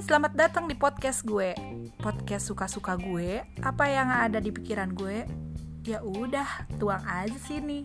selamat 0.00 0.32
datang 0.32 0.64
di 0.64 0.72
podcast 0.72 1.20
gue. 1.28 1.52
Podcast 2.00 2.48
suka-suka 2.48 2.96
gue, 2.96 3.44
apa 3.60 3.84
yang 3.84 4.08
ada 4.08 4.40
di 4.40 4.48
pikiran 4.48 4.96
gue, 4.96 5.28
ya 5.84 6.00
udah, 6.00 6.64
tuang 6.80 7.04
aja 7.04 7.36
sini. 7.36 7.84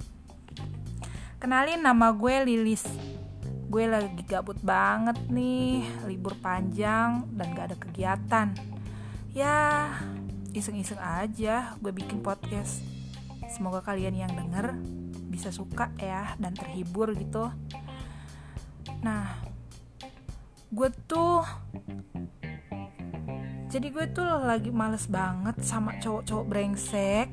Kenalin 1.43 1.83
nama 1.83 2.15
gue 2.15 2.47
Lilis. 2.47 2.87
Gue 3.67 3.91
lagi 3.91 4.23
gabut 4.23 4.55
banget 4.63 5.19
nih, 5.27 5.83
libur 6.07 6.39
panjang 6.39 7.27
dan 7.35 7.51
gak 7.51 7.75
ada 7.75 7.77
kegiatan. 7.83 8.47
Ya, 9.35 9.91
iseng-iseng 10.55 11.03
aja 11.03 11.75
gue 11.83 11.91
bikin 11.91 12.23
podcast. 12.23 12.79
Semoga 13.51 13.83
kalian 13.83 14.15
yang 14.15 14.31
denger 14.31 14.71
bisa 15.27 15.51
suka 15.51 15.91
ya 15.99 16.31
dan 16.39 16.55
terhibur 16.55 17.11
gitu. 17.11 17.51
Nah, 19.03 19.35
gue 20.71 20.89
tuh 21.11 21.43
jadi 23.75 23.91
gue 23.91 24.07
tuh 24.15 24.23
lagi 24.23 24.71
males 24.71 25.03
banget 25.03 25.59
sama 25.59 25.99
cowok-cowok 25.99 26.47
brengsek 26.47 27.27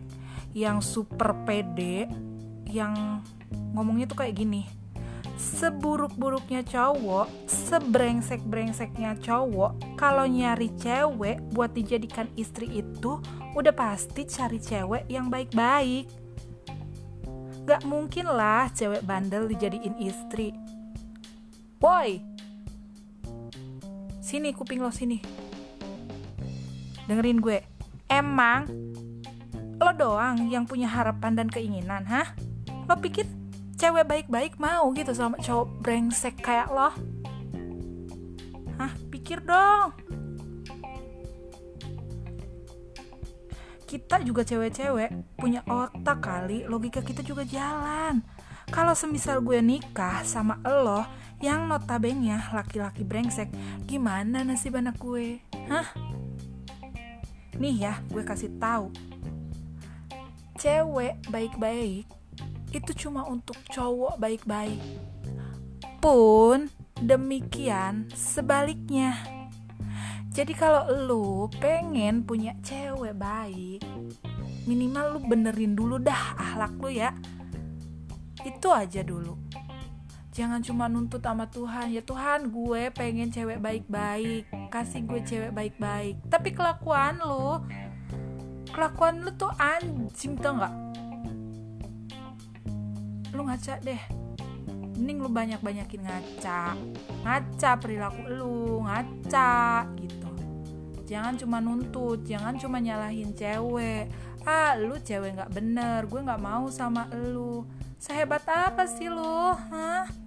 yang 0.58 0.82
super 0.82 1.38
pede 1.46 2.10
yang 2.66 3.22
ngomongnya 3.70 4.10
tuh 4.10 4.26
kayak 4.26 4.42
gini. 4.42 4.66
Seburuk-buruknya 5.38 6.66
cowok 6.66 7.46
sebrengsek-brengseknya 7.46 9.22
cowok 9.22 9.94
kalau 9.94 10.26
nyari 10.26 10.74
cewek 10.82 11.38
buat 11.54 11.78
dijadikan 11.78 12.26
istri 12.34 12.66
itu 12.74 13.22
udah 13.54 13.70
pasti 13.70 14.26
cari 14.26 14.58
cewek 14.58 15.06
yang 15.06 15.30
baik-baik. 15.30 16.10
Gak 17.70 17.86
mungkin 17.86 18.26
lah 18.26 18.66
cewek 18.74 19.06
bandel 19.06 19.46
dijadiin 19.46 19.94
istri. 20.02 20.50
Boy 21.78 22.18
Sini 24.18 24.50
kuping 24.50 24.82
lo 24.82 24.90
sini 24.90 25.41
dengerin 27.06 27.38
gue. 27.42 27.58
Emang 28.06 28.68
lo 29.82 29.90
doang 29.98 30.46
yang 30.46 30.62
punya 30.68 30.86
harapan 30.86 31.34
dan 31.34 31.48
keinginan 31.50 32.06
hah? 32.06 32.34
Lo 32.86 32.94
pikir 32.98 33.26
cewek 33.74 34.06
baik-baik 34.06 34.62
mau 34.62 34.94
gitu 34.94 35.10
sama 35.10 35.40
cowok 35.42 35.68
brengsek 35.82 36.38
kayak 36.38 36.70
lo? 36.70 36.94
Hah? 38.78 38.92
Pikir 39.10 39.42
dong. 39.42 39.90
Kita 43.86 44.24
juga 44.24 44.40
cewek-cewek 44.46 45.36
punya 45.36 45.60
otak 45.68 46.24
kali. 46.24 46.64
Logika 46.64 47.04
kita 47.04 47.20
juga 47.20 47.44
jalan. 47.44 48.24
Kalau 48.72 48.96
semisal 48.96 49.44
gue 49.44 49.60
nikah 49.60 50.24
sama 50.24 50.56
lo 50.64 51.04
yang 51.44 51.66
notabene 51.68 52.38
laki-laki 52.54 53.04
brengsek 53.04 53.52
gimana 53.84 54.46
nasib 54.46 54.78
anak 54.78 54.96
gue? 54.96 55.44
Hah 55.68 55.92
Nih 57.60 57.84
ya, 57.84 58.00
gue 58.08 58.24
kasih 58.24 58.52
tahu. 58.56 58.88
Cewek 60.56 61.20
baik-baik 61.28 62.06
itu 62.72 62.90
cuma 62.96 63.28
untuk 63.28 63.56
cowok 63.68 64.16
baik-baik. 64.16 64.80
Pun 66.00 66.72
demikian 66.96 68.08
sebaliknya. 68.16 69.20
Jadi 70.32 70.56
kalau 70.56 70.88
lu 70.88 71.28
pengen 71.60 72.24
punya 72.24 72.56
cewek 72.64 73.12
baik, 73.12 73.84
minimal 74.64 75.16
lu 75.16 75.20
benerin 75.28 75.76
dulu 75.76 76.00
dah 76.00 76.32
ahlak 76.40 76.72
lu 76.80 76.88
ya. 76.88 77.12
Itu 78.40 78.72
aja 78.72 79.04
dulu 79.04 79.36
jangan 80.32 80.64
cuma 80.64 80.88
nuntut 80.88 81.20
sama 81.20 81.44
Tuhan. 81.52 81.92
Ya 81.92 82.00
Tuhan 82.00 82.48
gue 82.48 82.88
pengen 82.96 83.28
cewek 83.28 83.60
baik-baik. 83.60 84.48
Kasih 84.72 85.04
gue 85.04 85.20
cewek 85.20 85.52
baik-baik. 85.52 86.16
Tapi 86.32 86.56
kelakuan 86.56 87.20
lo 87.20 87.62
kelakuan 88.72 89.20
lo 89.20 89.36
tuh 89.36 89.52
anjing 89.60 90.32
tau 90.40 90.56
nggak? 90.56 90.74
Lu 93.36 93.44
ngaca 93.44 93.76
deh. 93.84 94.02
Mending 94.96 95.18
lu 95.20 95.28
banyak-banyakin 95.28 96.00
ngaca. 96.00 96.80
Ngaca 97.28 97.70
perilaku 97.76 98.22
lu 98.32 98.80
ngaca 98.88 99.84
gitu. 100.00 100.30
Jangan 101.04 101.36
cuma 101.36 101.60
nuntut 101.60 102.24
jangan 102.24 102.56
cuma 102.56 102.80
nyalahin 102.80 103.36
cewek. 103.36 104.08
Ah 104.48 104.72
lu 104.80 104.96
cewek 104.96 105.36
nggak 105.36 105.52
bener 105.52 106.08
gue 106.08 106.20
nggak 106.24 106.40
mau 106.40 106.72
sama 106.72 107.04
lu. 107.12 107.68
Sehebat 108.00 108.48
apa 108.48 108.88
sih 108.88 109.12
lu? 109.12 109.52
Hah 109.52 110.21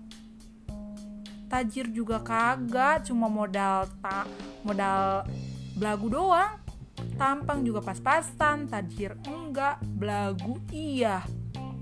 tajir 1.56 1.88
juga 1.88 2.20
kagak 2.20 3.08
cuma 3.08 3.32
modal 3.32 3.88
tak 4.04 4.28
modal 4.68 5.24
belagu 5.80 6.12
doang. 6.12 6.60
Tampang 7.16 7.64
juga 7.64 7.80
pas-pasan 7.80 8.68
tajir 8.68 9.16
enggak 9.24 9.80
belagu 9.88 10.60
iya. 10.76 11.24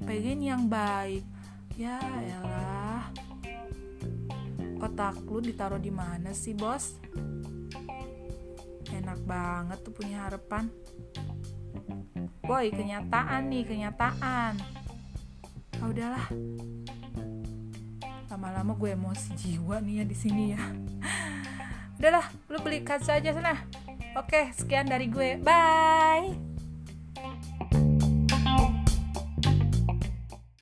Pengen 0.06 0.45
yang 0.45 0.69
baik. 0.69 1.25
Ya 1.73 1.97
elah. 2.22 3.09
Otak 4.78 5.25
lu 5.25 5.41
ditaruh 5.41 5.81
di 5.81 5.90
mana 5.90 6.38
sih 6.38 6.53
bos? 6.53 7.01
Enak 8.94 9.25
banget 9.25 9.81
tuh 9.81 9.94
punya 9.97 10.29
harapan. 10.29 10.69
Boy 12.45 12.69
kenyataan 12.69 13.50
nih 13.50 13.66
kenyataan. 13.66 14.53
Ah 15.81 15.90
udahlah 15.90 16.29
lama-lama 18.33 18.73
gue 18.73 18.97
emosi 18.97 19.29
jiwa 19.38 19.77
nih 19.77 20.01
ya 20.01 20.03
di 20.09 20.16
sini 20.17 20.44
ya. 20.57 20.61
Udahlah 22.01 22.25
lu 22.49 22.57
beli 22.66 22.81
kaca 22.81 23.21
aja 23.21 23.29
sana. 23.29 23.61
Oke 24.17 24.49
sekian 24.57 24.89
dari 24.89 25.05
gue. 25.05 25.38
Bye 25.38 26.53